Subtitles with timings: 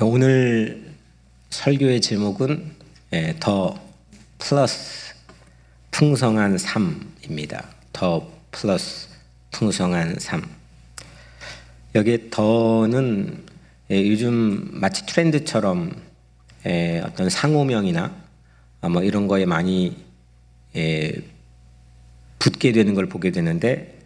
[0.00, 0.92] 오늘
[1.50, 2.70] 설교의 제목은
[3.14, 3.80] 예, 더
[4.38, 5.12] 플러스
[5.90, 7.64] 풍성한 삶입니다.
[7.92, 9.08] 더 플러스
[9.50, 10.48] 풍성한 삶.
[11.96, 13.44] 여기 더는
[13.90, 16.00] 예, 요즘 마치 트렌드처럼
[16.66, 18.14] 예, 어떤 상호명이나
[18.82, 19.96] 뭐 이런 거에 많이
[22.38, 23.98] 붙게 되는 걸 보게 되는데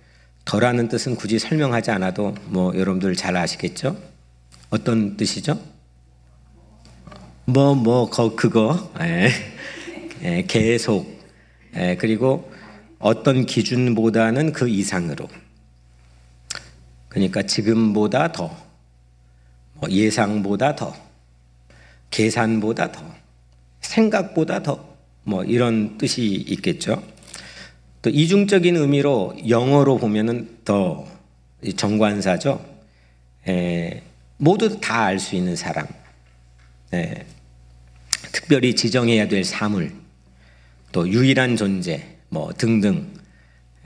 [0.46, 4.00] 더라는 뜻은 굳이 설명하지 않아도 뭐 여러분들 잘 아시겠죠?
[4.70, 5.71] 어떤 뜻이죠?
[7.44, 9.28] 뭐, 뭐, 거, 그거, 예.
[10.22, 11.20] 예, 계속,
[11.74, 12.52] 예, 그리고
[13.00, 15.28] 어떤 기준보다는 그 이상으로.
[17.08, 18.56] 그러니까 지금보다 더,
[19.74, 20.94] 뭐 예상보다 더,
[22.10, 23.02] 계산보다 더,
[23.80, 27.02] 생각보다 더, 뭐 이런 뜻이 있겠죠.
[28.02, 31.06] 또 이중적인 의미로 영어로 보면은 더
[31.76, 32.64] 정관사죠.
[33.48, 34.02] 에,
[34.36, 35.86] 모두 다 알 수 있는 사람.
[36.92, 37.24] 네.
[38.32, 39.92] 특별히 지정해야 될 사물,
[40.92, 43.14] 또 유일한 존재, 뭐 등등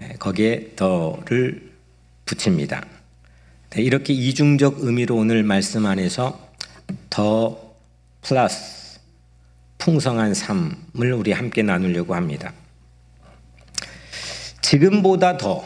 [0.00, 1.72] 네, 거기에 더를
[2.24, 2.84] 붙입니다.
[3.70, 6.50] 네, 이렇게 이중적 의미로 오늘 말씀 안에서
[7.08, 7.76] 더
[8.22, 8.98] 플러스
[9.78, 12.52] 풍성한 삶을 우리 함께 나누려고 합니다.
[14.62, 15.64] 지금보다 더,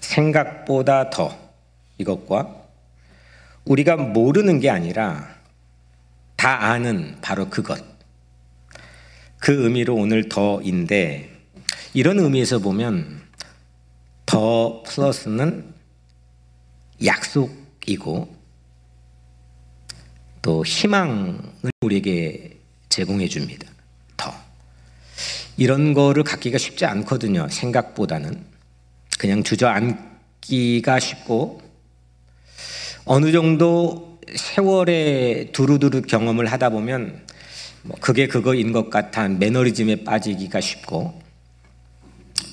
[0.00, 1.36] 생각보다 더
[1.98, 2.62] 이것과
[3.64, 5.35] 우리가 모르는 게 아니라
[6.36, 7.82] 다 아는 바로 그것.
[9.38, 11.30] 그 의미로 오늘 더인데
[11.94, 13.22] 이런 의미에서 보면
[14.26, 15.72] 더 플러스는
[17.04, 18.36] 약속이고
[20.42, 21.38] 또 희망을
[21.80, 23.68] 우리에게 제공해 줍니다.
[24.16, 24.32] 더.
[25.56, 27.48] 이런 거를 갖기가 쉽지 않거든요.
[27.48, 28.44] 생각보다는.
[29.18, 31.62] 그냥 주저앉기가 쉽고
[33.04, 37.22] 어느 정도 세월의 두루두루 경험을 하다 보면
[37.82, 41.20] 뭐 그게 그거인 것 같아 매너리즘에 빠지기가 쉽고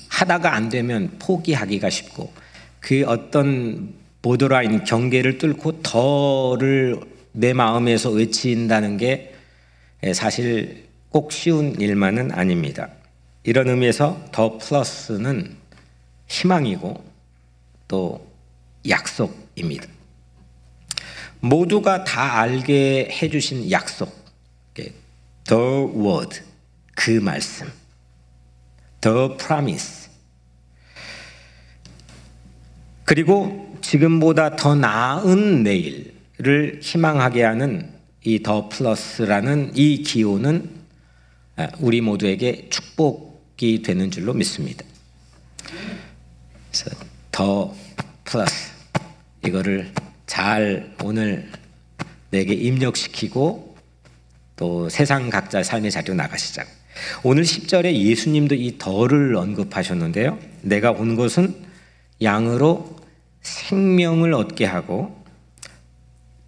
[0.08, 2.32] 하다가 안 되면 포기하기가 쉽고
[2.80, 7.00] 그 어떤 보드라인 경계를 뚫고 더를
[7.32, 9.34] 내 마음에서 외친다는 게
[10.14, 12.90] 사실 꼭 쉬운 일만은 아닙니다.
[13.42, 15.56] 이런 의미에서 더 플러스는
[16.28, 17.04] 희망이고
[17.88, 18.26] 또
[18.88, 19.93] 약속입니다.
[21.44, 24.24] 모두가 다 알게 해주신 약속,
[24.74, 25.62] the
[25.94, 26.40] word,
[26.94, 27.70] 그 말씀,
[29.02, 30.08] the promise.
[33.04, 37.92] 그리고 지금보다 더 나은 내일을 희망하게 하는
[38.24, 40.70] 이 더 플러스라는 이 기호는
[41.80, 44.82] 우리 모두에게 축복이 되는 줄로 믿습니다.
[47.30, 47.74] 더
[48.24, 48.72] 플러스
[49.44, 49.92] 이거를
[50.26, 51.50] 잘 오늘
[52.30, 53.76] 내게 입력시키고
[54.56, 56.64] 또 세상 각자 삶의 자리로 나가시자.
[57.22, 60.38] 오늘 10절에 예수님도 이 덜을 언급하셨는데요.
[60.62, 61.54] 내가 온 것은
[62.22, 62.96] 양으로
[63.42, 65.24] 생명을 얻게 하고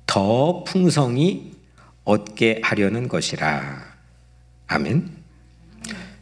[0.07, 1.53] 더 풍성히
[2.05, 3.85] 얻게 하려는 것이라.
[4.69, 5.11] 아멘.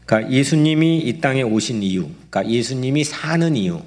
[0.06, 3.82] 그러니까 예수님이 이 땅에 오신 이유, 그러니까 예수님이 사는 이유,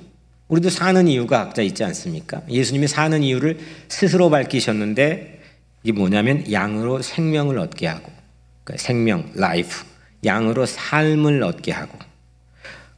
[0.47, 2.41] 우리도 사는 이유가 각자 있지 않습니까?
[2.49, 3.59] 예수님이 사는 이유를
[3.89, 5.41] 스스로 밝히셨는데
[5.83, 8.11] 이게 뭐냐면 양으로 생명을 얻게 하고
[8.63, 9.85] 그러니까 생명, 라이프,
[10.25, 11.97] 양으로 삶을 얻게 하고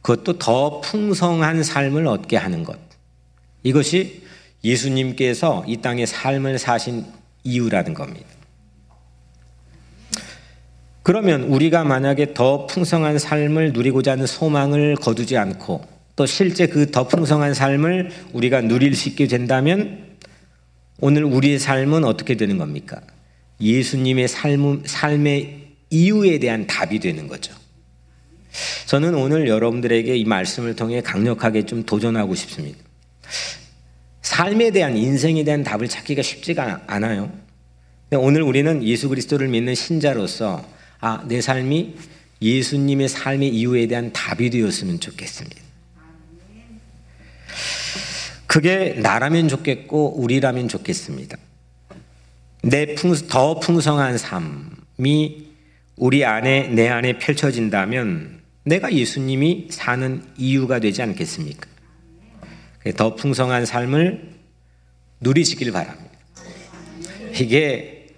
[0.02, 2.78] 그것도 더 풍성한 삶을 얻게 하는 것.
[3.62, 4.22] 이것이
[4.64, 7.04] 예수님께서 이 땅에 삶을 사신
[7.44, 8.28] 이유라는 겁니다.
[11.02, 17.08] 그러면 우리가 만약에 더 풍성한 삶을 누리고자 하는 소망을 거두지 않고 또 실제 그 더
[17.08, 20.18] 풍성한 삶을 우리가 누릴 수 있게 된다면
[21.00, 23.00] 오늘 우리의 삶은 어떻게 되는 겁니까?
[23.58, 27.54] 예수님의 삶, 삶의 이유에 대한 답이 되는 거죠.
[28.84, 32.78] 저는 오늘 여러분들에게 이 말씀을 통해 강력하게 좀 도전하고 싶습니다.
[34.20, 37.32] 삶에 대한 인생에 대한 답을 찾기가 쉽지가 않아요.
[38.12, 40.68] 오늘 우리는 예수 그리스도를 믿는 신자로서
[41.00, 41.94] 아, 내 삶이
[42.42, 45.69] 예수님의 삶의 이유에 대한 답이 되었으면 좋겠습니다.
[48.50, 51.38] 그게 나라면 좋겠고 우리라면 좋겠습니다.
[52.64, 55.46] 내 풍, 더 풍성한 삶이
[55.94, 61.68] 우리 안에 내 안에 펼쳐진다면 내가 예수님이 사는 이유가 되지 않겠습니까?
[62.96, 64.32] 더 풍성한 삶을
[65.20, 66.10] 누리시길 바랍니다.
[67.40, 68.08] 이게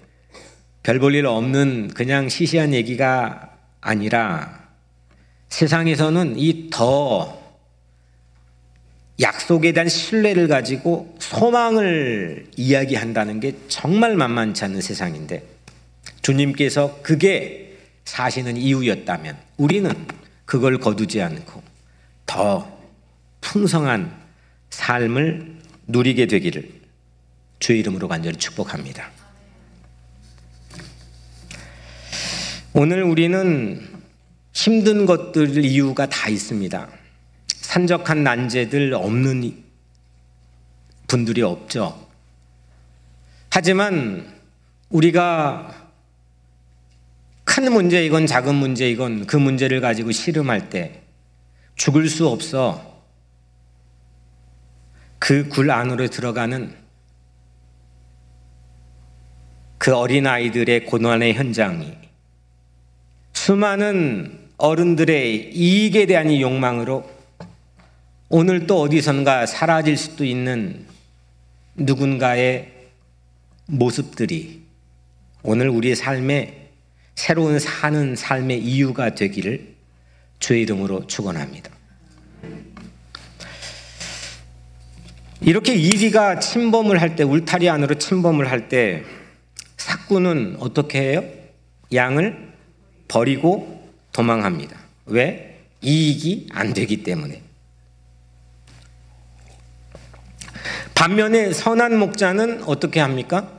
[0.83, 3.51] 별 볼 일 없는 그냥 시시한 얘기가
[3.83, 4.67] 아니라
[5.51, 7.42] 세상에서는 이 더
[9.23, 15.45] 약속에 대한 신뢰를 가지고 소망을 이야기한다는 게 정말 만만치 않은 세상인데
[16.21, 19.93] 주님께서 그게 사시는 이유였다면 우리는
[20.45, 21.63] 그걸 거두지 않고
[22.27, 22.79] 더
[23.41, 24.13] 풍성한
[24.71, 26.69] 삶을 누리게 되기를
[27.59, 29.11] 주의 이름으로 간절히 축복합니다.
[32.75, 33.87] 오늘 우리는
[34.53, 37.02] 힘든 것들 이유가 다 있습니다.
[37.73, 39.65] 산적한 난제들 없는
[41.07, 42.07] 분들이 없죠.
[43.49, 44.31] 하지만
[44.91, 45.91] 우리가
[47.45, 51.01] 큰 문제이건 작은 문제이건 그 문제를 가지고 씨름할 때
[51.77, 53.03] 죽을 수 없어
[55.19, 56.77] 그 굴 안으로 들어가는
[59.79, 61.97] 그 어린아이들의 고난의 현장이
[63.33, 67.22] 수많은 어른들의 이익에 대한 욕망으로
[68.35, 70.87] 오늘 또 어디선가 사라질 수도 있는
[71.75, 72.73] 누군가의
[73.67, 74.63] 모습들이
[75.43, 76.71] 오늘 우리의 삶에
[77.15, 79.75] 새로운 사는 삶의 이유가 되기를
[80.39, 81.71] 주의 이름으로 축원합니다.
[85.43, 89.05] 이렇게 이리가 침범을 할 때 울타리 안으로 침범을 할 때
[89.77, 91.25] 사꾼은 어떻게 해요?
[91.93, 92.55] 양을
[93.09, 94.79] 버리고 도망합니다.
[95.05, 95.61] 왜?
[95.83, 97.52] 이익이 안 되기 때문에.
[101.03, 103.51] 반면에 선한 목자는 어떻게 합니까?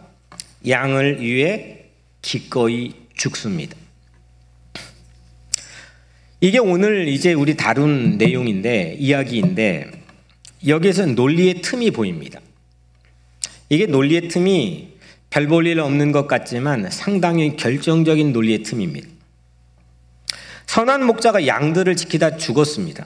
[0.65, 1.87] 양을 위해
[2.21, 3.75] 기꺼이 죽습니다.
[6.39, 9.91] 이게 오늘 이제 우리 다룬 내용인데, 이야기인데,
[10.67, 12.39] 여기에서 논리의 틈이 보입니다.
[13.67, 14.93] 이게 논리의 틈이
[15.29, 19.09] 별 볼 일 없는 것 같지만 상당히 결정적인 논리의 틈입니다.
[20.67, 23.05] 선한 목자가 양들을 지키다 죽었습니다.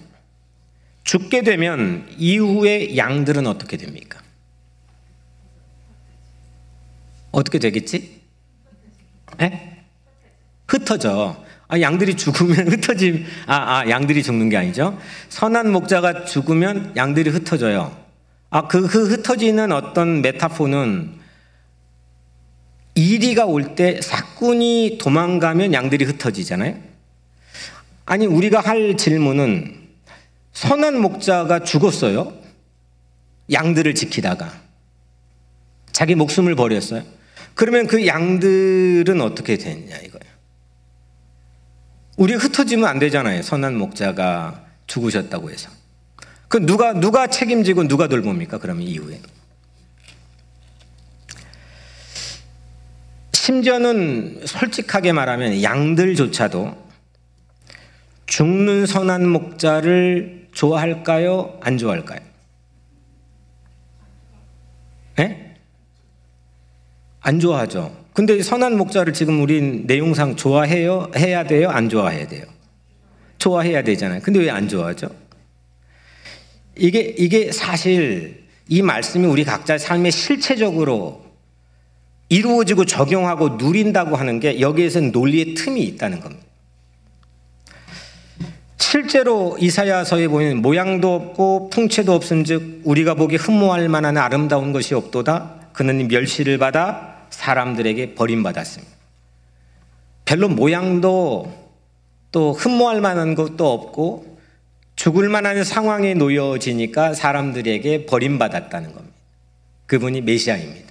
[1.06, 4.27] 죽게 되면 이후에 양들은 어떻게 됩니까?
[7.38, 8.22] 어떻게 되겠지?
[9.40, 9.78] 에?
[10.68, 11.46] 흩어져.
[11.68, 14.98] 아, 양들이 죽으면 흩어짐, 아, 아, 양들이 죽는 게 아니죠.
[15.30, 17.96] 선한 목자가 죽으면 양들이 흩어져요.
[18.50, 21.16] 아, 그, 그 흩어지는 어떤 메타포는
[22.96, 26.76] 이리가 올 때 사꾼이 도망가면 양들이 흩어지잖아요.
[28.08, 29.90] 아니, 우리가 할 질문은
[30.54, 32.34] 선한 목자가 죽었어요.
[33.52, 34.52] 양들을 지키다가.
[35.92, 37.17] 자기 목숨을 버렸어요.
[37.58, 40.34] 그러면 그 양들은 어떻게 됐냐, 이거예요.
[42.16, 43.42] 우리 흩어지면 안 되잖아요.
[43.42, 45.72] 선한 목자가 죽으셨다고 해서.
[46.50, 48.60] 그 누가 누가 책임지고 누가 돌봅니까?
[48.60, 49.20] 그러면 이후에.
[53.34, 56.88] 심지어는 솔직하게 말하면 양들조차도
[58.28, 61.60] 죽는 선한 목자를 좋아할까요?
[61.64, 62.20] 안 좋아할까요?
[65.16, 65.47] 네?
[67.28, 67.94] 안 좋아하죠.
[68.14, 71.12] 근데 선한 목자를 지금 우린 내용상 좋아해요?
[71.18, 71.70] 해야 돼요?
[71.70, 72.46] 안 좋아해야 돼요?
[73.38, 74.22] 좋아해야 되잖아요.
[74.24, 75.10] 근데 왜 안 좋아하죠?
[76.78, 81.26] 이게, 이게 사실 이 말씀이 우리 각자의 삶에 실체적으로
[82.30, 86.46] 이루어지고 적용하고 누린다고 하는 게 여기에서는 논리의 틈이 있다는 겁니다.
[88.78, 95.72] 실제로 이사야서에 보면 모양도 없고 풍채도 없은즉 우리가 보기 흠모할 만한 아름다운 것이 없도다.
[95.74, 98.98] 그는 멸시를 받아 사람들에게 버림받았습니다.
[100.26, 101.54] 별로 모양도
[102.32, 104.38] 또 흠모할 만한 것도 없고
[104.96, 109.16] 죽을 만한 상황에 놓여지니까 사람들에게 버림받았다는 겁니다.
[109.86, 110.88] 그분이 메시아입니다.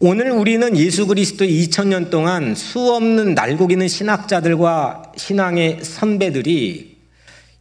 [0.00, 6.96] 오늘 우리는 예수 그리스도 2000년 동안 수없는 날고기는 신학자들과 신앙의 선배들이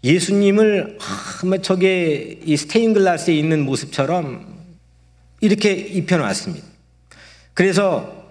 [0.04, 4.53] 예수님을 아, 저게 이 스테인글라스에 있는 모습처럼
[5.44, 6.66] 이렇게 입혀놨습니다.
[7.54, 8.24] 그래서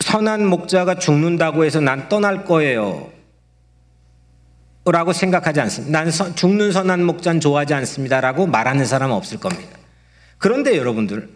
[0.00, 3.10] 선한 목자가 죽는다고 해서 난 떠날 거예요.
[4.84, 5.98] 라고 생각하지 않습니다.
[5.98, 8.20] 난 서, 죽는 선한 목자는 좋아하지 않습니다.
[8.20, 9.78] 라고 말하는 사람은 없을 겁니다.
[10.36, 11.26] 그런데 여러분들,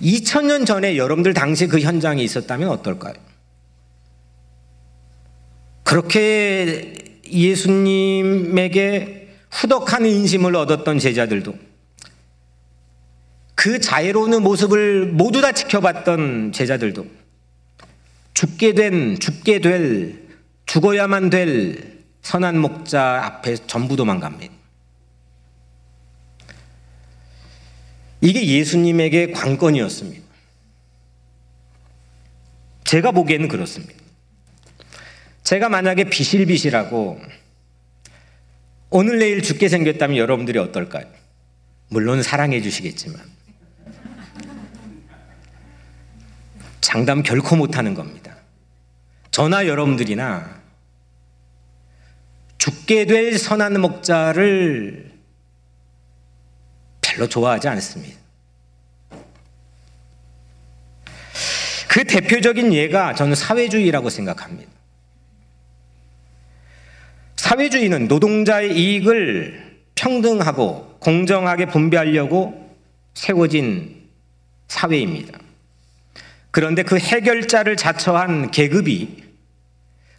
[0.00, 3.12] 2000년 전에 여러분들 당시 그 현장에 있었다면 어떨까요?
[5.84, 6.94] 그렇게
[7.30, 11.71] 예수님에게 후덕한 인심을 얻었던 제자들도
[13.62, 17.06] 그 자애로운 모습을 모두 다 지켜봤던 제자들도
[18.34, 20.20] 죽게 된, 죽게 될,
[20.66, 24.52] 죽어야만 될 선한 목자 앞에 전부 도망갑니다.
[28.20, 30.24] 이게 예수님에게 관건이었습니다.
[32.82, 33.94] 제가 보기에는 그렇습니다.
[35.44, 37.20] 제가 만약에 비실비실하고
[38.90, 41.06] 오늘 내일 죽게 생겼다면 여러분들이 어떨까요?
[41.90, 43.32] 물론 사랑해 주시겠지만
[46.82, 48.36] 장담 결코 못하는 겁니다.
[49.30, 50.60] 저나 여러분들이나
[52.58, 55.10] 죽게 될 선한 목자를
[57.00, 58.20] 별로 좋아하지 않습니다.
[61.88, 64.70] 그 대표적인 예가 저는 사회주의라고 생각합니다.
[67.36, 72.76] 사회주의는 노동자의 이익을 평등하고 공정하게 분배하려고
[73.14, 74.08] 세워진
[74.68, 75.38] 사회입니다.
[76.52, 79.24] 그런데 그 해결자를 자처한 계급이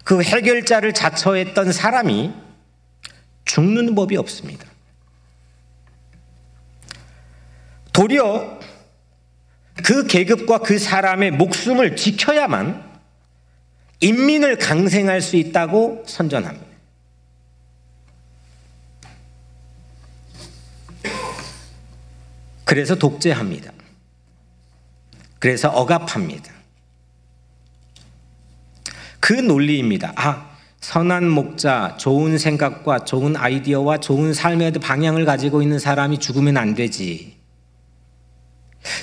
[0.04, 2.34] 그 해결자를 자처했던 사람이
[3.46, 4.66] 죽는 법이 없습니다.
[7.94, 8.60] 도리어
[9.86, 12.92] 그 계급과 그 사람의 목숨을 지켜야만
[14.00, 16.74] 인민을 강생할 수 있다고 선전합니다.
[22.66, 23.72] 그래서 독재합니다.
[25.44, 26.54] 그래서 억압합니다.
[29.20, 30.14] 그 논리입니다.
[30.16, 36.76] 아, 선한 목자, 좋은 생각과 좋은 아이디어와 좋은 삶의 방향을 가지고 있는 사람이 죽으면 안
[36.76, 37.36] 되지.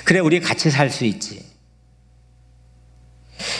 [0.03, 1.45] 그래, 우리 같이 살 수 있지.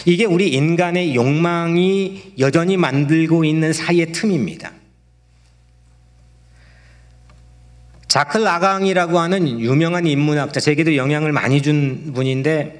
[0.04, 4.72] 이게 우리 인간의 욕망이 여전히 만들고 있는 사이의 틈입니다.
[8.12, 12.76] 자클 라강이라고 하는 유명한 인문학자, 제게도 영향을 많이 준 분인데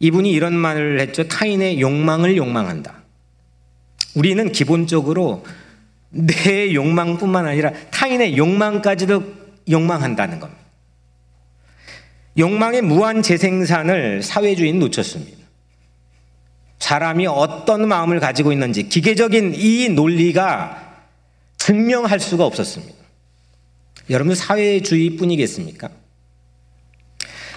[0.00, 1.28] 이분이 이런 말을 했죠.
[1.28, 3.02] 타인의 욕망을 욕망한다.
[4.14, 5.44] 우리는 기본적으로
[6.08, 9.24] 내 욕망뿐만 아니라 타인의 욕망까지도
[9.68, 10.62] 욕망한다는 겁니다.
[12.38, 15.36] 욕망의 무한 재생산을 사회주의는 놓쳤습니다.
[16.78, 21.02] 사람이 어떤 마음을 가지고 있는지 기계적인 이 논리가
[21.58, 22.95] 증명할 수가 없었습니다.
[24.10, 25.90] 여러분 사회주의 뿐이겠습니까?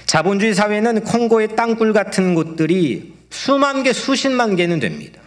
[0.05, 5.21] 자본주의 사회는 콩고의 땅굴 같은 곳들이 수만 개, 수십만 개는 됩니다.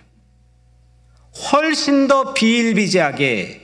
[1.53, 3.61] 훨씬 더 비일비재하게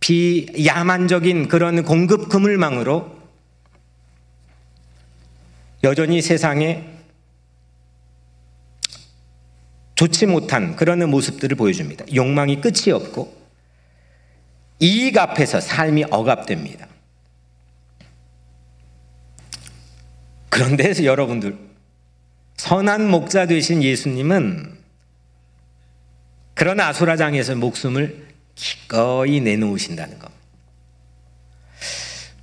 [0.00, 3.14] 비야만적인 그런 공급 그물망으로
[5.82, 6.84] 여전히 세상에
[9.94, 12.04] 좋지 못한 그런 모습들을 보여줍니다.
[12.14, 13.43] 욕망이 끝이 없고
[14.84, 16.86] 이익 앞에서 삶이 억압됩니다.
[20.50, 21.56] 그런데 여러분들,
[22.58, 24.76] 선한 목자 되신 예수님은
[26.52, 30.30] 그런 아수라장에서 목숨을 기꺼이 내놓으신다는 것.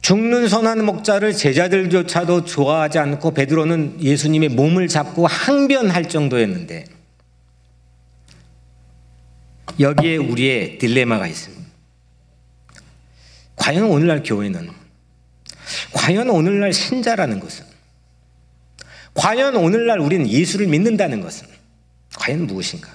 [0.01, 6.86] 죽는 선한 목자를 제자들조차도 좋아하지 않고 베드로는 예수님의 몸을 잡고 항변할 정도였는데
[9.79, 11.61] 여기에 우리의 딜레마가 있습니다.
[13.62, 14.72] 과연 오늘날 교회는
[15.94, 17.63] 과연 오늘날 신자라는 것은
[19.13, 21.48] 과연 오늘날 우리는 예수를 믿는다는 것은
[22.18, 22.89] 과연 무엇인가?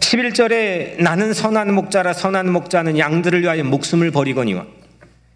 [0.00, 4.66] 11절에 나는 선한 목자라 선한 목자는 양들을 위하여 목숨을 버리거니와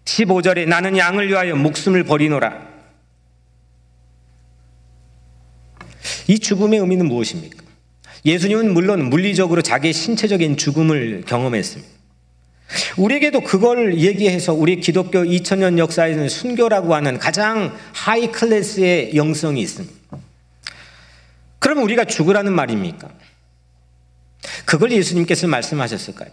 [0.03, 2.67] 15절에 나는 양을 위하여 목숨을 버리노라.
[6.27, 7.63] 이 죽음의 의미는 무엇입니까?
[8.25, 11.96] 예수님은 물론 물리적으로 자기의 신체적인 죽음을 경험했습니다.
[12.97, 19.95] 우리에게도 그걸 얘기해서 우리 기독교 2000년 역사에는 순교라고 하는 가장 하이 클래스의 영성이 있습니다.
[21.59, 23.09] 그럼 우리가 죽으라는 말입니까?
[24.65, 26.29] 그걸 예수님께서 말씀하셨을까요?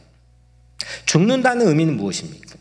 [1.06, 2.56] 죽는다는 의미는 무엇입니까?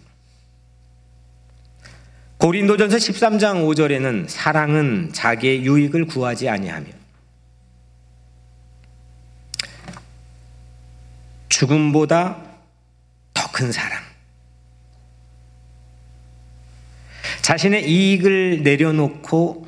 [2.37, 6.87] 고린도전서 13장 5절에는 사랑은 자기의 유익을 구하지 아니하며
[11.49, 12.52] 죽음보다 더
[13.53, 14.01] 큰 사랑.
[17.41, 19.67] 자신의 이익을 내려놓고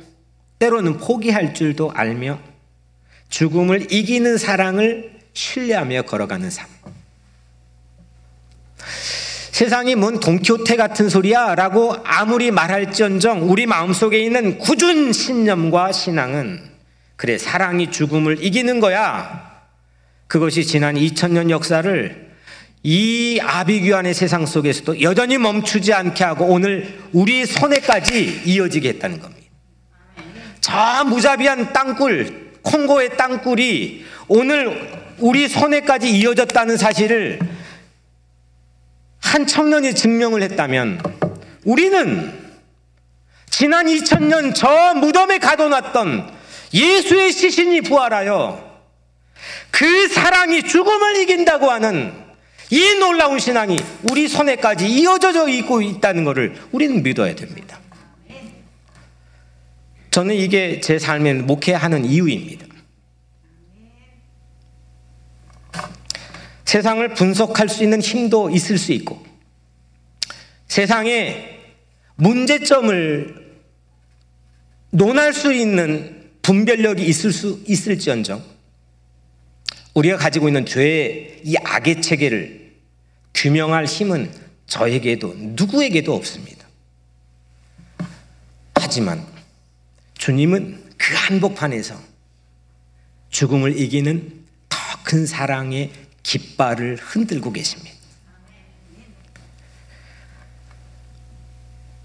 [0.58, 2.38] 때로는 포기할 줄도 알며
[3.28, 6.66] 죽음을 이기는 사랑을 신뢰하며 걸어가는 삶.
[9.52, 16.62] 세상이 뭔 돈키호테 같은 소리야 라고 아무리 말할지언정 우리 마음속에 있는 꾸준 신념과 신앙은
[17.16, 19.64] 그래 사랑이 죽음을 이기는 거야.
[20.26, 22.25] 그것이 지난 2000년 역사를
[22.88, 29.50] 이 아비규환의 세상 속에서도 여전히 멈추지 않게 하고 오늘 우리 손에까지 이어지게 했다는 겁니다.
[30.60, 34.88] 저 무자비한 땅굴, 콩고의 땅굴이 오늘
[35.18, 37.40] 우리 손에까지 이어졌다는 사실을
[39.20, 41.02] 한 청년이 증명을 했다면
[41.64, 42.32] 우리는
[43.50, 46.32] 지난 2000년 저 무덤에 가둬놨던
[46.72, 48.80] 예수의 시신이 부활하여
[49.72, 52.25] 그 사랑이 죽음을 이긴다고 하는
[52.70, 53.76] 이 놀라운 신앙이
[54.10, 57.80] 우리 손에까지 이어져 있고 있다는 것을 우리는 믿어야 됩니다.
[60.10, 62.66] 저는 이게 제 삶에 목회하는 이유입니다.
[66.64, 69.24] 세상을 분석할 수 있는 힘도 있을 수 있고,
[70.66, 71.60] 세상에
[72.16, 73.56] 문제점을
[74.90, 78.42] 논할 수 있는 분별력이 있을 수 있을지언정,
[79.96, 82.74] 우리가 가지고 있는 죄의 이 악의 체계를
[83.34, 84.32] 규명할 힘은
[84.66, 86.66] 저에게도 누구에게도 없습니다.
[88.74, 89.26] 하지만
[90.14, 92.00] 주님은 그 한복판에서
[93.30, 95.92] 죽음을 이기는 더 큰 사랑의
[96.24, 97.96] 깃발을 흔들고 계십니다.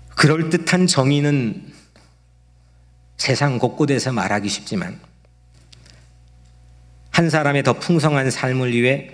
[0.10, 1.74] 그럴듯한 정의는
[3.17, 5.00] 세상 곳곳에서 말하기 쉽지만
[7.22, 9.12] 한 사람의 더 풍성한 삶을 위해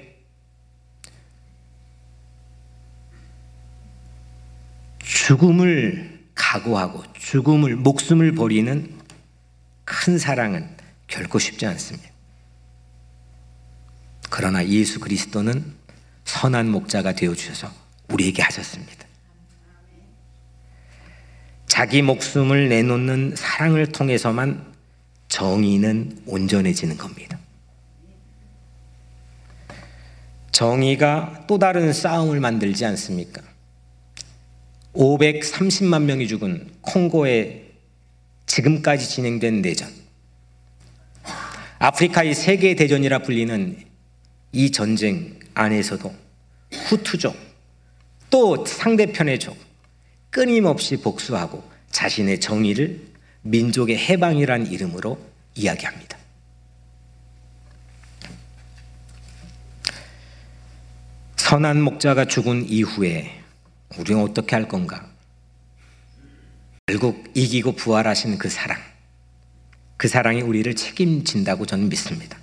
[5.00, 8.98] 죽음을 각오하고 죽음을 목숨을 버리는
[9.84, 10.70] 큰 사랑은
[11.08, 12.10] 결코 쉽지 않습니다.
[14.30, 15.76] 그러나 예수 그리스도는
[16.24, 17.70] 선한 목자가 되어 주셔서
[18.08, 19.06] 우리에게 하셨습니다.
[21.66, 24.74] 자기 목숨을 내놓는 사랑을 통해서만
[25.28, 27.38] 정의는 온전해지는 겁니다.
[30.58, 33.44] 정의가 또 다른 싸움을 만들지 않습니까?
[34.96, 37.74] 530만 명이 죽은 콩고에
[38.48, 39.88] 지금까지 진행된 내전.
[41.78, 43.78] 아프리카의 세계 대전이라 불리는
[44.52, 46.12] 이 전쟁 안에서도
[46.72, 47.38] 후투족
[48.32, 49.56] 또 상대편의 족
[50.32, 53.00] 끊임없이 복수하고 자신의 정의를
[53.44, 55.20] 민족의 해방이란 이름으로
[55.54, 56.17] 이야기합니다.
[61.50, 63.42] 선한 목자가 죽은 이후에
[63.98, 65.10] 우리는 어떻게 할 건가?
[66.88, 68.78] 결국 이기고 부활하신 그 사랑,
[69.96, 72.38] 그 사랑이 우리를 책임진다고 저는 믿습니다.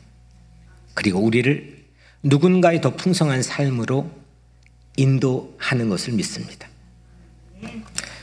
[0.95, 1.85] 그리고 우리를
[2.23, 4.11] 누군가의 더 풍성한 삶으로
[4.97, 6.67] 인도하는 것을 믿습니다.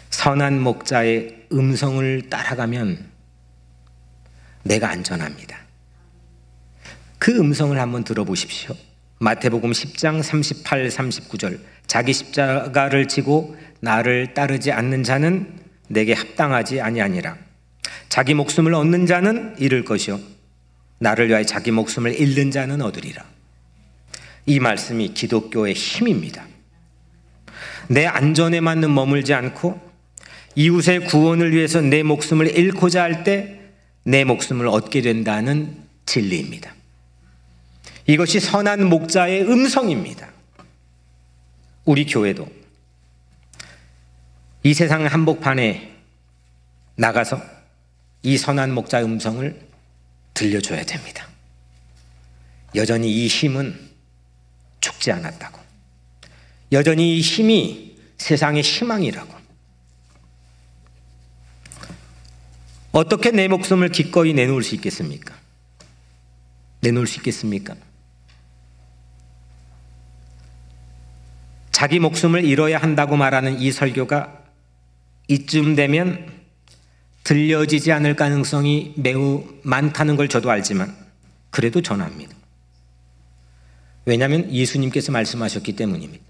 [0.09, 3.07] 선한 목자의 음성을 따라가면
[4.63, 5.59] 내가 안전합니다.
[7.19, 8.75] 그 음성을 한번 들어보십시오.
[9.25, 11.59] 마태복음 10장 38, 39절.
[11.85, 17.37] 자기 십자가를 지고 나를 따르지 않는 자는 내게 합당하지 아니하니라.
[18.09, 20.19] 자기 목숨을 얻는 자는 잃을 것이요
[20.99, 23.23] 나를 위하여 자기 목숨을 잃는 자는 얻으리라.
[24.47, 26.43] 이 말씀이 기독교의 힘입니다.
[27.89, 29.79] 내 안전에 맞는 머물지 않고
[30.55, 33.61] 이웃의 구원을 위해서 내 목숨을 잃고자 할 때
[34.03, 36.73] 내 목숨을 얻게 된다는 진리입니다.
[38.07, 40.29] 이것이 선한 목자의 음성입니다.
[41.85, 42.47] 우리 교회도
[44.63, 45.95] 이 세상 한복판에
[46.95, 47.41] 나가서
[48.23, 49.67] 이 선한 목자 음성을
[50.33, 51.27] 들려줘야 됩니다.
[52.75, 53.89] 여전히 이 힘은
[54.79, 55.59] 죽지 않았다고.
[56.71, 59.41] 여전히 이 힘이 세상의 희망이라고.
[62.91, 65.35] 어떻게 내 목숨을 기꺼이 내놓을 수 있겠습니까?
[66.81, 67.75] 내놓을 수 있겠습니까?
[71.81, 74.43] 자기 목숨을 잃어야 한다고 말하는 이 설교가
[75.27, 76.27] 이쯤 되면
[77.23, 80.95] 들려지지 않을 가능성이 매우 많다는 걸 저도 알지만
[81.49, 82.35] 그래도 전합니다.
[84.05, 86.23] 왜냐하면 예수님께서 말씀하셨기 때문입니다.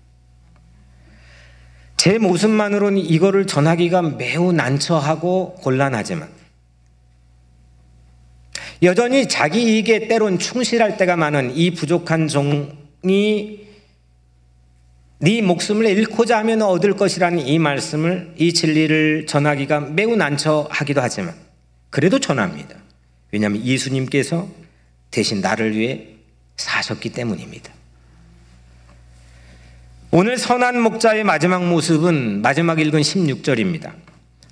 [1.97, 6.29] 제 모습만으로는 이거를 전하기가 매우 난처하고 곤란하지만
[8.83, 13.61] 여전히 자기 이익에 때론 충실할 때가 많은 이 부족한 종이
[15.21, 21.36] 네 목숨을 잃고자 하면 얻을 것이라는 이 말씀을 이 진리를 전하기가 매우 난처하기도 하지만
[21.91, 22.75] 그래도 전합니다.
[23.31, 24.49] 왜냐하면 예수님께서
[25.12, 26.07] 대신 나를 위해
[26.57, 27.71] 사셨기 때문입니다.
[30.10, 33.93] 오늘 선한 목자의 마지막 모습은 마지막 읽은 16절입니다.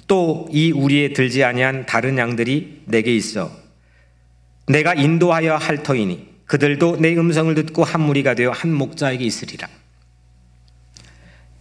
[0.07, 3.51] 또 이 우리에 들지 아니한 다른 양들이 내게 있어
[4.67, 9.67] 내가 인도하여 할 터이니 그들도 내 음성을 듣고 한 무리가 되어 한 목자에게 있으리라.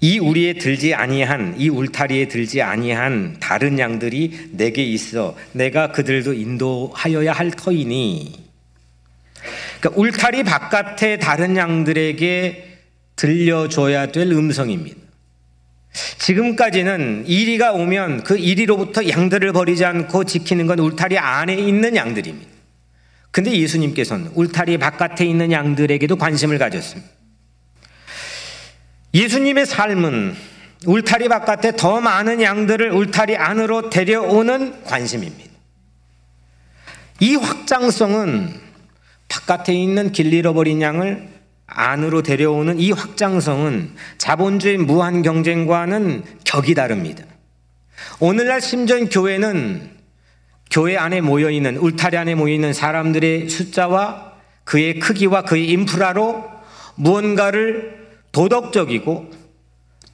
[0.00, 7.32] 이 우리에 들지 아니한 이 울타리에 들지 아니한 다른 양들이 내게 있어 내가 그들도 인도하여야
[7.32, 8.48] 할 터이니
[9.80, 12.78] 그러니까 울타리 바깥에 다른 양들에게
[13.16, 14.96] 들려줘야 될 음성입니다.
[16.18, 22.48] 지금까지는 이리가 오면 그 이리로부터 양들을 버리지 않고 지키는 건 울타리 안에 있는 양들입니다.
[23.30, 27.17] 근데 예수님께서는 울타리 바깥에 있는 양들에게도 관심을 가졌습니다.
[29.14, 30.34] 예수님의 삶은
[30.86, 35.50] 울타리 바깥에 더 많은 양들을 울타리 안으로 데려오는 관심입니다.
[37.20, 38.54] 이 확장성은
[39.28, 41.28] 바깥에 있는 길 잃어버린 양을
[41.66, 47.24] 안으로 데려오는 이 확장성은 자본주의 무한 경쟁과는 격이 다릅니다.
[48.20, 49.98] 오늘날 심전 교회는
[50.70, 54.32] 교회 안에 모여 있는 울타리 안에 모여 있는 사람들의 숫자와
[54.64, 56.44] 그의 크기와 그의 인프라로
[56.94, 59.30] 무언가를 도덕적이고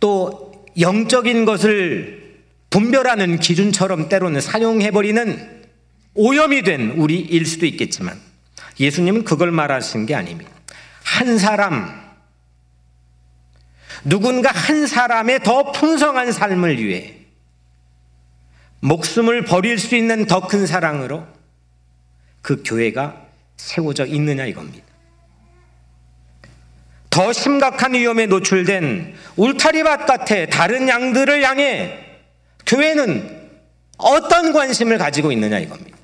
[0.01, 5.65] 또 영적인 것을 분별하는 기준처럼 때로는 사용해버리는
[6.15, 8.21] 오염이 된 우리일 수도 있겠지만
[8.81, 10.51] 예수님은 그걸 말하신 게 아닙니다.
[11.03, 12.03] 한 사람,
[14.05, 17.15] 누군가 한 사람의 더 풍성한 삶을 위해
[18.81, 21.27] 목숨을 버릴 수 있는 더 큰 사랑으로
[22.43, 24.85] 그 교회가 세워져 있느냐 이겁니다.
[27.15, 31.97] 더 심각한 위험에 노출된 울타리밭 같아 다른 양들을 향해
[32.67, 33.51] 교회는
[33.99, 35.97] 어떤 관심을 가지고 있느냐 이겁니다.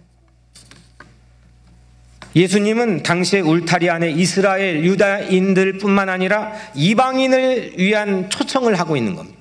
[2.37, 9.41] 예수님은 당시의 울타리 안에 이스라엘 유다인들 뿐만 아니라 이방인을 위한 초청을 하고 있는 겁니다.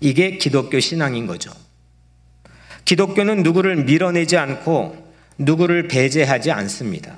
[0.00, 1.52] 이게 기독교 신앙인 거죠.
[2.84, 7.16] 기독교는 누구를 밀어내지 않고 누구를 배제하지 않습니다.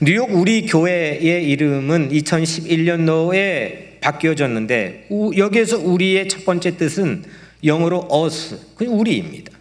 [0.00, 7.24] 뉴욕 우리 교회의 이름은 2011년도에 바뀌어졌는데 여기에서 우리의 첫 번째 뜻은
[7.64, 9.52] 영어로 us, 그 우리입니다.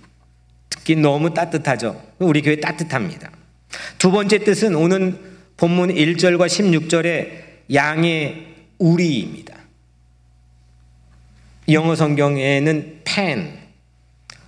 [0.70, 2.02] 듣기 너무 따뜻하죠.
[2.20, 3.32] 우리 교회 따뜻합니다.
[3.98, 5.20] 두 번째 뜻은 오는
[5.58, 9.56] 본문 1절과 16절에 양의 우리입니다.
[11.70, 13.60] 영어 성경에는 펜,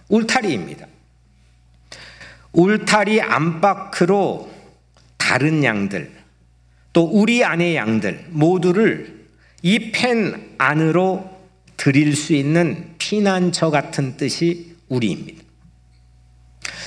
[0.08, 0.88] 울타리입니다.
[2.54, 4.50] 울타리 안팎으로
[5.32, 6.12] 다른 양들,
[6.92, 9.28] 또 우리 안의 양들 모두를
[9.62, 11.30] 이 펜 안으로
[11.78, 15.42] 드릴 수 있는 피난처 같은 뜻이 우리입니다.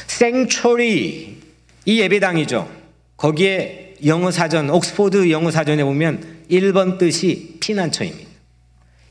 [0.08, 1.40] 생초리
[1.86, 2.70] 이 예배당이죠.
[3.16, 8.28] 거기에 영어 사전 옥스포드 영어 사전에 보면 1번 뜻이 피난처입니다.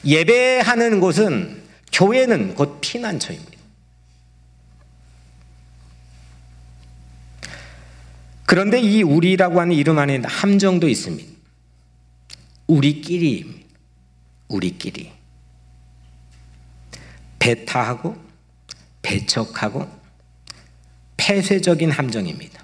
[0.05, 3.52] 예배하는 곳은 교회는 곧 피난처입니다.
[8.53, 11.27] 그런데 이 우리라고 하는 이름 안에 함정도 있습니다.
[12.67, 13.65] 우리끼리,
[14.47, 15.11] 우리끼리.
[17.39, 18.15] 배타하고,
[19.01, 19.89] 배척하고,
[21.17, 22.63] 폐쇄적인 함정입니다.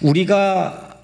[0.00, 0.98] 우리가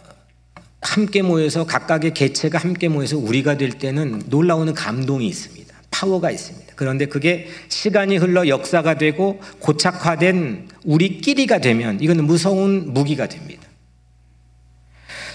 [0.81, 5.74] 함께 모여서 각각의 개체가 함께 모여서 우리가 될 때는 놀라운 감동이 있습니다.
[5.95, 6.73] 파워가 있습니다.
[6.75, 13.63] 그런데 그게 시간이 흘러 역사가 되고 고착화된 우리끼리가 되면 이거는 무서운 무기가 됩니다.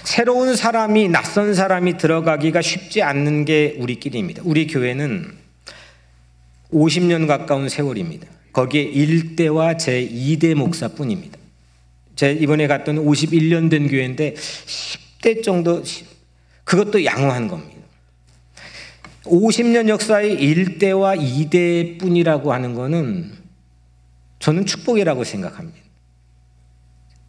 [0.04, 4.42] 새로운 사람이 낯선 사람이 들어가기가 쉽지 않는 게 우리끼리입니다.
[4.44, 5.32] 우리 교회는
[6.72, 8.26] 50년 가까운 세월입니다.
[8.52, 11.38] 거기에 1대와 제 2대 목사뿐입니다.
[12.16, 15.82] 제 이번에 갔던 51년 된 교회인데 10대 정도
[16.64, 17.79] 그것도 양호한 겁니다.
[19.30, 23.32] 50년 역사의 1대와 2대 뿐이라고 하는 것은
[24.40, 25.78] 저는 축복이라고 생각합니다.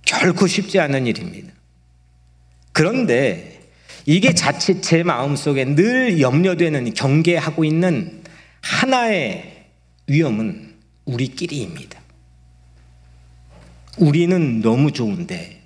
[0.06, 1.54] 결코 쉽지 않은 일입니다.
[2.72, 3.70] 그런데
[4.06, 8.24] 이게 자칫 제 마음속에 늘 염려되는 경계하고 있는
[8.62, 9.66] 하나의
[10.08, 12.02] 위험은 우리끼리입니다.
[13.98, 15.62] 우리는 너무 좋은데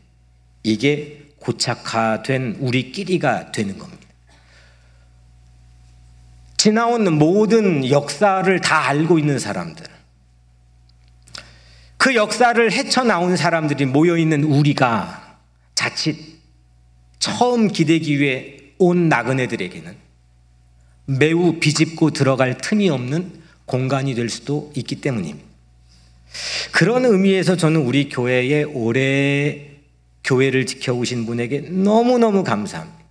[0.63, 4.04] 이게 고착화된 우리끼리가 되는 겁니다.
[6.65, 9.85] 지나온 모든 역사를 다 알고 있는 사람들,
[11.97, 15.37] 그 역사를 헤쳐나온 사람들이 모여있는 우리가
[15.75, 16.17] 자칫
[17.19, 19.95] 처음 기대기 위해 온 나그네들에게는
[21.05, 25.47] 매우 비집고 들어갈 틈이 없는 공간이 될 수도 있기 때문입니다.
[26.71, 29.69] 그런 의미에서 저는 우리 교회의 오래
[30.23, 33.05] 교회를 지켜오신 분에게 너무너무 감사합니다.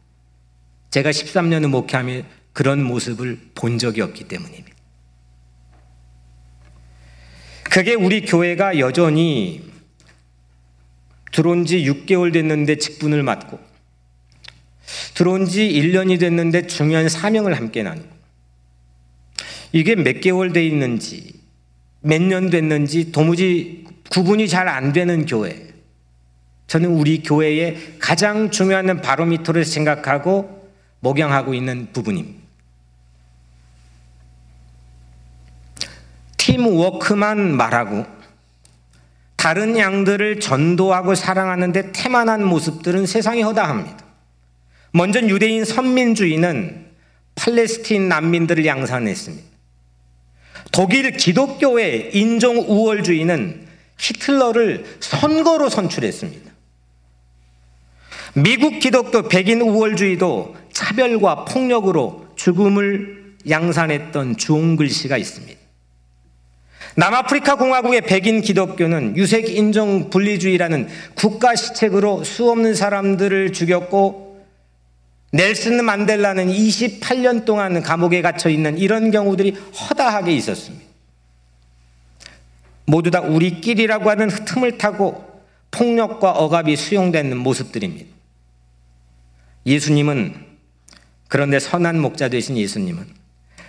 [0.90, 2.23] 제가 13년을 목회하며
[2.55, 4.75] 그런 모습을 본 적이 없기 때문입니다.
[7.64, 9.71] 그게 우리 교회가 여전히
[11.33, 13.59] 들어온 지 6개월 됐는데 직분을 맡고
[15.14, 18.09] 들어온 지 1년이 됐는데 중요한 사명을 함께 나누고
[19.73, 21.35] 이게 몇 개월 돼 있는지
[22.01, 25.69] 몇 년 됐는지 도무지 구분이 잘 안 되는 교회.
[26.67, 32.44] 저는 우리 교회의 가장 중요한 바로미터를 생각하고 목양하고 있는 부분입니다.
[36.45, 38.05] 팀워크만 말하고
[39.37, 44.05] 다른 양들을 전도하고 사랑하는데 태만한 모습들은 세상에 허다합니다.
[44.93, 46.87] 먼저 유대인 선민주의는
[47.35, 49.49] 팔레스틴 난민들을 양산했습니다.
[50.71, 53.67] 독일 기독교의 인종 우월주의는
[53.99, 56.53] 히틀러를 선거로 선출했습니다.
[58.35, 65.63] 미국 기독교 백인 우월주의도 차별과 폭력으로 죽음을 양산했던 주홍 글씨가 있습니다.
[66.97, 74.45] 남아프리카 공화국의 백인 기독교는 유색 인종 분리주의라는 국가 시책으로 수없는 사람들을 죽였고
[75.33, 80.85] 넬슨 만델라는 28년 동안 감옥에 갇혀 있는 이런 경우들이 허다하게 있었습니다.
[82.87, 88.07] 모두 다 우리끼리라고 하는 틈을 타고 폭력과 억압이 수용되는 모습들입니다.
[89.67, 90.35] 예수님은
[91.27, 93.05] 그런데 선한 목자 되신 예수님은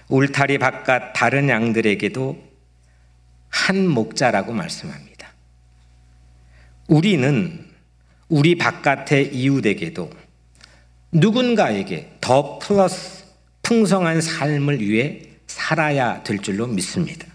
[0.09, 2.44] 울타리 바깥 다른 양들에게도
[3.55, 5.29] 한 목자라고 말씀합니다.
[6.89, 7.65] 우리는
[8.27, 10.09] 우리 바깥의 이웃에게도
[11.13, 13.23] 누군가에게 더 플러스
[13.63, 17.25] 풍성한 삶을 위해 살아야 될 줄로 믿습니다.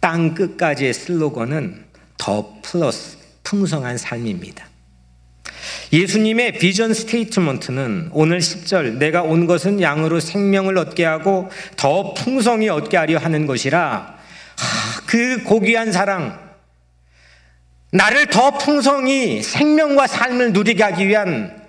[0.00, 1.84] 땅 끝까지의 슬로건은
[2.18, 4.68] 더 플러스 풍성한 삶입니다.
[5.92, 12.96] 예수님의 vision statement는 오늘 10절 내가 온 것은 양으로 생명을 얻게 하고 더 풍성히 얻게
[12.96, 14.19] 하려 하는 것이라
[15.10, 16.38] 그 고귀한 사랑
[17.90, 21.60] 나를 더 풍성히 생명과 삶을 누리게 하기 위한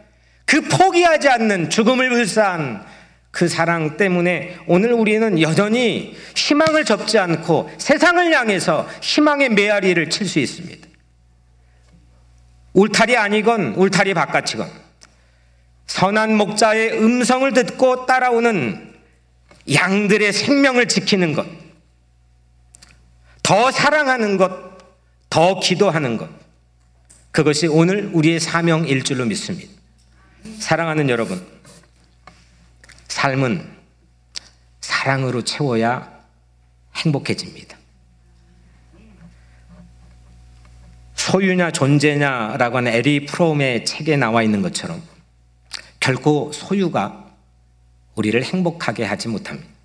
[0.45, 2.85] 그 포기하지 않는 죽음을 불사한
[3.31, 10.37] 그 사랑 때문에 오늘 우리는 여전히 희망을 접지 않고 세상을 향해서 희망의 메아리를 칠 수
[10.37, 10.87] 있습니다.
[12.73, 14.69] 울타리 아니건 울타리 바깥이건
[15.87, 18.93] 선한 목자의 음성을 듣고 따라오는
[19.73, 21.47] 양들의 생명을 지키는 것,
[23.51, 24.49] 더 사랑하는 것,
[25.29, 26.29] 더 기도하는 것,
[27.31, 29.69] 그것이 오늘 우리의 사명일 줄로 믿습니다.
[30.57, 31.45] 사랑하는 여러분,
[33.09, 33.69] 삶은
[34.79, 36.23] 사랑으로 채워야
[36.95, 37.77] 행복해집니다.
[41.15, 45.03] 소유냐 존재냐라고 하는 에리 프롬의 책에 나와 있는 것처럼
[45.99, 47.29] 결코 소유가
[48.15, 49.80] 우리를 행복하게 하지 못합니다.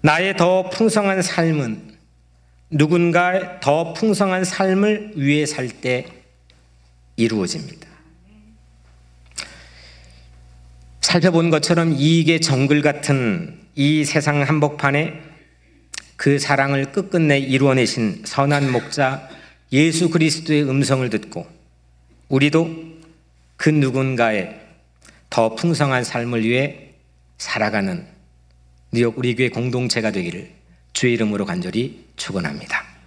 [0.00, 1.96] 나의 더 풍성한 삶은
[2.70, 6.06] 누군가의 더 풍성한 삶을 위해 살 때
[7.16, 7.88] 이루어집니다.
[11.00, 15.20] 살펴본 것처럼 이익의 정글 같은 이 세상 한복판에
[16.16, 19.28] 그 사랑을 끝끝내 이루어내신 선한 목자
[19.72, 21.46] 예수 그리스도의 음성을 듣고
[22.28, 22.70] 우리도
[23.56, 24.60] 그 누군가의
[25.30, 26.90] 더 풍성한 삶을 위해
[27.38, 28.06] 살아가는
[28.90, 30.50] 뉴욕 우리 교회 공동체가 되기를
[30.94, 32.87] 주의 이름으로 간절히 축원합니다.